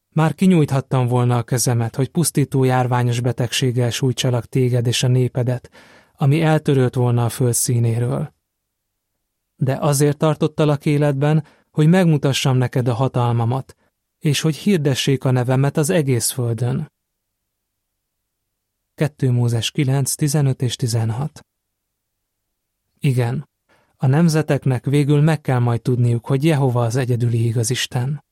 Már 0.09 0.33
kinyújthattam 0.33 1.07
volna 1.07 1.37
a 1.37 1.43
kezemet, 1.43 1.95
hogy 1.95 2.09
pusztító 2.09 2.63
járványos 2.63 3.19
betegséggel 3.19 3.89
sújtsalak 3.89 4.45
téged 4.45 4.87
és 4.87 5.03
a 5.03 5.07
népedet, 5.07 5.71
ami 6.15 6.41
eltörölt 6.41 6.95
volna 6.95 7.25
a 7.25 7.29
föld 7.29 7.53
színéről 7.53 8.33
de 9.61 9.77
azért 9.79 10.17
tartottalak 10.17 10.85
életben, 10.85 11.45
hogy 11.71 11.87
megmutassam 11.87 12.57
neked 12.57 12.87
a 12.87 12.93
hatalmamat, 12.93 13.75
és 14.19 14.41
hogy 14.41 14.55
hirdessék 14.55 15.23
a 15.23 15.31
nevemet 15.31 15.77
az 15.77 15.89
egész 15.89 16.31
földön. 16.31 16.91
2 18.95 19.31
Mózes 19.31 19.71
9, 19.71 20.15
15 20.15 20.61
és 20.61 20.75
16 20.75 21.45
Igen, 22.99 23.49
a 23.95 24.07
nemzeteknek 24.07 24.85
végül 24.85 25.21
meg 25.21 25.41
kell 25.41 25.59
majd 25.59 25.81
tudniuk, 25.81 26.25
hogy 26.25 26.43
Jehova 26.43 26.83
az 26.83 26.95
egyedüli 26.95 27.45
igaz 27.45 27.69
Isten. 27.69 28.23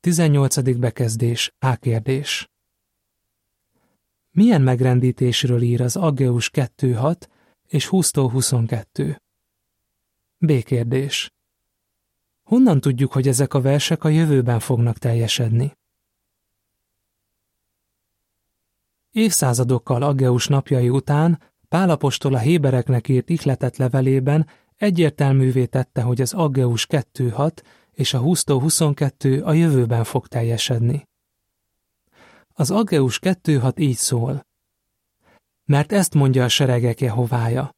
18. 0.00 0.78
bekezdés, 0.78 1.54
A 1.58 1.76
kérdés. 1.76 2.50
Milyen 4.30 4.62
megrendítésről 4.62 5.62
ír 5.62 5.80
az 5.80 5.96
Aggeus 5.96 6.50
2.6 6.52 7.32
és 7.74 7.88
20-22. 7.90 9.16
B 10.38 10.62
kérdés. 10.62 11.32
Honnan 12.42 12.80
tudjuk, 12.80 13.12
hogy 13.12 13.28
ezek 13.28 13.54
a 13.54 13.60
versek 13.60 14.04
a 14.04 14.08
jövőben 14.08 14.60
fognak 14.60 14.98
teljesedni? 14.98 15.72
Évszázadokkal 19.10 20.02
Aggeus 20.02 20.46
napjai 20.46 20.88
után 20.88 21.40
Pálapostól 21.68 22.34
a 22.34 22.38
Hébereknek 22.38 23.08
írt 23.08 23.30
ihletett 23.30 23.76
levelében 23.76 24.46
egyértelművé 24.76 25.66
tette, 25.66 26.02
hogy 26.02 26.20
az 26.20 26.32
Aggeus 26.32 26.86
2.6 26.90 27.62
és 27.92 28.14
a 28.14 28.20
20-22 28.20 29.44
a 29.44 29.52
jövőben 29.52 30.04
fog 30.04 30.26
teljesedni. 30.26 31.08
Az 32.52 32.70
Aggeus 32.70 33.18
2.6 33.22 33.78
így 33.78 33.96
szól 33.96 34.46
mert 35.64 35.92
ezt 35.92 36.14
mondja 36.14 36.44
a 36.44 36.48
seregek 36.48 37.00
Jehovája. 37.00 37.74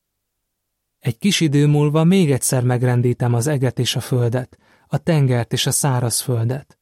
Egy 0.99 1.19
kis 1.19 1.41
idő 1.41 1.67
múlva 1.67 2.05
még 2.05 2.31
egyszer 2.31 2.65
megrendítem 2.65 3.35
az 3.35 3.47
eget 3.47 3.79
és 3.79 3.97
a 3.97 4.01
földet, 4.01 4.59
a 4.87 4.99
tengert 4.99 5.53
és 5.53 5.67
a 5.67 5.71
száraz 5.71 6.21
földet. 6.21 6.79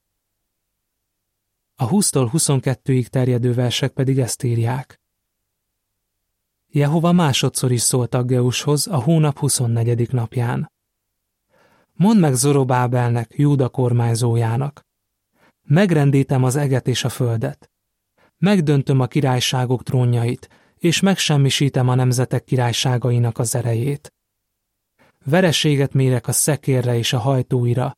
A 1.77 1.88
20-tól 1.88 2.31
22-ig 2.33 3.07
terjedő 3.07 3.55
versek 3.55 3.93
pedig 3.93 4.19
ezt 4.19 4.43
írják. 4.43 5.01
Jehova 6.67 7.12
másodszor 7.12 7.73
is 7.73 7.81
szólt 7.81 8.14
Aggeushoz 8.14 8.87
a 8.87 8.97
hónap 8.97 9.38
24. 9.38 10.12
napján. 10.12 10.73
Mondd 11.93 12.19
meg 12.19 12.35
Zorobábelnek, 12.35 13.33
Júda 13.37 13.69
kormányzójának. 13.69 14.87
Megrendítem 15.62 16.45
az 16.45 16.57
eget 16.57 16.88
és 16.88 17.05
a 17.05 17.09
földet. 17.09 17.71
Megdöntöm 18.38 19.01
a 19.01 19.07
királyságok 19.07 19.83
trónjait, 19.83 20.49
és 20.85 21.01
megsemmisítem 21.01 21.88
a 21.88 21.94
nemzetek 21.94 22.44
királyságainak 22.44 23.38
az 23.38 23.55
erejét. 23.55 24.14
Vereséget 25.25 25.92
mérek 25.92 26.29
a 26.29 26.33
szekérre 26.33 26.97
és 26.97 27.12
a 27.12 27.18
hajtóira, 27.18 27.97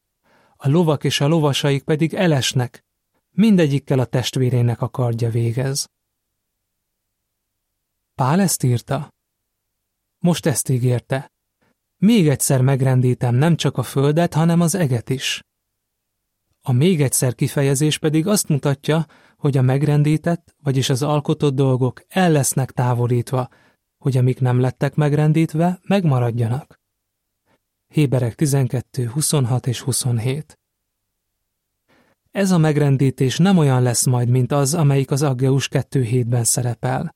a 0.57 0.69
lovak 0.69 1.05
és 1.05 1.21
a 1.21 1.27
lovasaik 1.27 1.83
pedig 1.83 2.15
elesnek, 2.15 2.85
mindegyikkel 3.31 3.99
a 3.99 4.05
testvérének 4.05 4.81
a 4.81 4.89
kardja 4.89 5.31
végez. 5.31 5.91
Pál 8.15 8.41
ezt 8.41 8.63
írta? 8.63 9.15
Most 10.19 10.47
ezt 10.47 10.69
ígérte. 10.69 11.33
Még 11.97 12.29
egyszer 12.29 12.61
megrendítem 12.61 13.35
nem 13.35 13.57
csak 13.57 13.79
a 13.79 13.83
földet, 13.83 14.35
hanem 14.35 14.61
az 14.61 14.75
eget 14.75 15.11
is. 15.11 15.43
A 16.69 16.73
még 16.73 17.03
egyszer 17.03 17.35
kifejezés 17.35 17.99
pedig 17.99 18.27
azt 18.27 18.49
mutatja, 18.49 19.07
hogy 19.37 19.57
a 19.57 19.63
megrendített, 19.63 20.55
vagyis 20.63 20.89
az 20.89 21.03
alkotott 21.03 21.55
dolgok 21.55 22.05
el 22.09 22.31
lesznek 22.31 22.71
távolítva, 22.71 23.49
hogy 23.99 24.17
amik 24.17 24.41
nem 24.41 24.61
lettek 24.61 24.95
megrendítve, 24.95 25.81
megmaradjanak. 25.83 26.81
Héberek 27.87 28.35
12, 28.35 29.07
26 29.07 29.67
és 29.67 29.81
27 29.81 30.59
ez 32.37 32.51
a 32.51 32.59
megrendítés 32.59 33.39
nem 33.39 33.59
olyan 33.59 33.83
lesz 33.83 34.07
majd, 34.07 34.29
mint 34.29 34.53
az, 34.53 34.75
amelyik 34.75 35.11
az 35.11 35.23
Aggeus 35.23 35.69
2.7-ben 35.69 36.45
szerepel. 36.45 37.15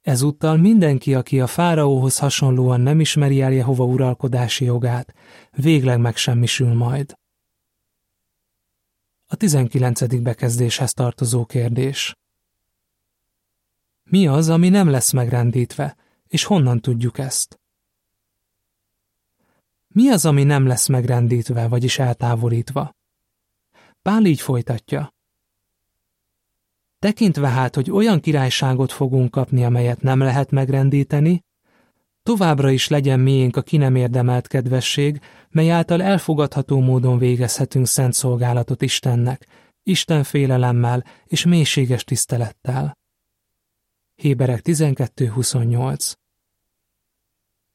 Ezúttal 0.00 0.56
mindenki, 0.56 1.14
aki 1.14 1.40
a 1.40 1.46
fáraóhoz 1.46 2.18
hasonlóan 2.18 2.80
nem 2.80 3.00
ismeri 3.00 3.40
el 3.40 3.52
Jehova 3.52 3.84
uralkodási 3.84 4.64
jogát, 4.64 5.14
végleg 5.50 6.00
megsemmisül 6.00 6.74
majd. 6.74 7.14
A 9.42 9.44
19. 9.44 10.22
bekezdéshez 10.22 10.92
tartozó 10.92 11.44
kérdés. 11.44 12.16
Mi 14.04 14.26
az, 14.26 14.48
ami 14.48 14.68
nem 14.68 14.88
lesz 14.88 15.12
megrendítve, 15.12 15.96
és 16.28 16.44
honnan 16.44 16.80
tudjuk 16.80 17.18
ezt? 17.18 17.60
Mi 19.88 20.08
az, 20.08 20.24
ami 20.24 20.44
nem 20.44 20.66
lesz 20.66 20.86
megrendítve, 20.88 21.68
vagyis 21.68 21.98
eltávolítva? 21.98 22.94
Pál 24.02 24.24
így 24.24 24.40
folytatja. 24.40 25.14
Tekintve 26.98 27.48
hát, 27.48 27.74
hogy 27.74 27.90
olyan 27.90 28.20
királyságot 28.20 28.92
fogunk 28.92 29.30
kapni, 29.30 29.64
amelyet 29.64 30.00
nem 30.00 30.18
lehet 30.18 30.50
megrendíteni, 30.50 31.44
továbbra 32.22 32.70
is 32.70 32.88
legyen 32.88 33.20
miénk 33.20 33.56
a 33.56 33.62
ki 33.62 33.76
nem 33.76 33.94
érdemelt 33.94 34.46
kedvesség, 34.46 35.20
mely 35.48 35.70
által 35.70 36.02
elfogadható 36.02 36.80
módon 36.80 37.18
végezhetünk 37.18 37.86
szent 37.86 38.12
szolgálatot 38.12 38.82
Istennek, 38.82 39.46
Isten 39.82 40.22
félelemmel 40.22 41.04
és 41.24 41.44
mélységes 41.44 42.04
tisztelettel. 42.04 42.98
Héberek 44.14 44.60
12.28 44.64 46.12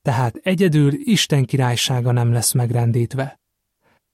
Tehát 0.02 0.36
egyedül 0.36 0.94
Isten 0.94 1.46
királysága 1.46 2.12
nem 2.12 2.32
lesz 2.32 2.52
megrendítve. 2.52 3.40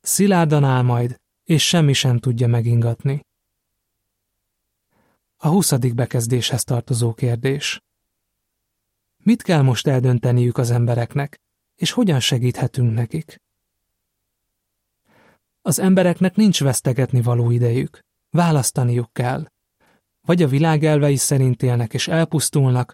Szilárdan 0.02 0.64
áll 0.64 0.82
majd, 0.82 1.22
és 1.44 1.68
semmi 1.68 1.94
sem 1.94 2.20
tudja 2.20 2.48
megingatni. 2.48 3.26
A 5.38 5.48
huszadik 5.48 5.94
bekezdéshez 5.94 6.64
tartozó 6.64 7.14
kérdés. 7.14 7.82
Mit 9.24 9.42
kell 9.42 9.62
most 9.62 9.88
eldönteniük 9.88 10.58
az 10.58 10.72
embereknek, 10.72 11.42
és 11.76 11.92
hogyan 11.92 12.20
segíthetünk 12.20 12.94
nekik? 12.94 13.42
Az 15.62 15.80
embereknek 15.80 16.36
nincs 16.36 16.62
vesztegetni 16.64 17.22
való 17.22 17.52
idejük. 17.52 18.00
Választaniuk 18.30 19.14
kell. 19.14 19.46
Vagy 20.22 20.44
a 20.44 20.48
világ 20.48 20.84
elvei 20.84 21.16
szerint 21.16 21.64
élnek 21.64 21.94
és 21.94 22.08
elpusztulnak, 22.08 22.94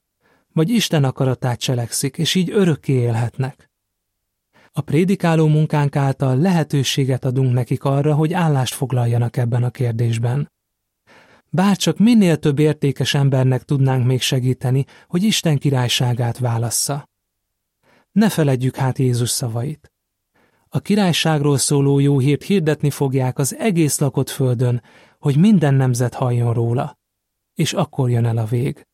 vagy 0.54 0.70
Isten 0.70 1.04
akaratát 1.04 1.60
cselekszik, 1.60 2.18
és 2.18 2.36
így 2.36 2.50
örökké 2.50 2.94
élhetnek. 2.94 3.70
A 4.72 4.82
prédikáló 4.82 5.48
munkánk 5.48 5.96
által 5.96 6.38
lehetőséget 6.38 7.26
adunk 7.26 7.54
nekik 7.54 7.84
arra, 7.84 8.16
hogy 8.16 8.34
állást 8.34 8.74
foglaljanak 8.74 9.38
ebben 9.38 9.64
a 9.64 9.70
kérdésben. 9.70 10.52
Bárcsak 11.52 11.98
minél 11.98 12.38
több 12.38 12.60
értékes 12.60 13.14
embernek 13.14 13.64
tudnánk 13.64 14.06
még 14.06 14.22
segíteni, 14.22 14.86
hogy 15.08 15.24
Isten 15.24 15.58
királyságát 15.58 16.38
válassza. 16.38 17.10
Ne 18.12 18.30
feledjük 18.30 18.76
hát 18.76 18.98
Jézus 18.98 19.30
szavait. 19.30 19.92
A 20.70 20.80
királyságról 20.80 21.58
szóló 21.58 22.00
jó 22.00 22.20
hírt 22.20 22.44
hirdetni 22.44 22.90
fogják 22.90 23.38
az 23.38 23.56
egész 23.56 24.00
lakott 24.00 24.30
földön, 24.30 24.82
hogy 25.20 25.38
minden 25.38 25.74
nemzet 25.74 26.14
halljon 26.14 26.54
róla. 26.54 26.98
És 27.54 27.74
akkor 27.74 28.10
jön 28.10 28.26
el 28.26 28.38
a 28.38 28.46
vég. 28.46 28.88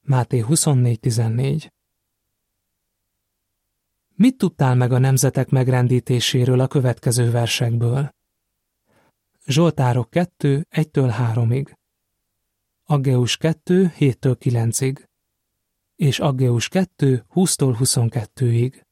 Máté 0.00 0.44
24.14 0.48 1.68
Mit 4.14 4.36
tudtál 4.36 4.74
meg 4.74 4.92
a 4.92 4.98
nemzetek 4.98 5.48
megrendítéséről 5.48 6.60
a 6.60 6.66
következő 6.66 7.30
versekből? 7.30 8.10
Zsoltárok 9.46 10.10
2, 10.10 10.66
1-től 10.70 11.14
3-ig. 11.34 11.76
Aggeus 12.84 13.36
2, 13.36 13.92
7-től 13.98 14.36
9-ig. 14.40 15.04
És 15.96 16.18
Aggeus 16.20 16.68
2, 16.68 17.24
20-tól 17.34 17.76
22-ig. 17.78 18.82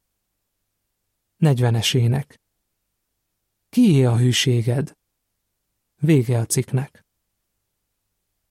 40-es 1.39 1.95
ének. 1.95 2.41
Kié 3.69 4.05
a 4.05 4.17
hűséged? 4.17 4.97
Vége 5.97 6.39
a 6.39 6.47
cikknek. 6.47 7.05